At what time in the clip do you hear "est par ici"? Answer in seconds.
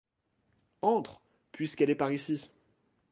1.91-2.49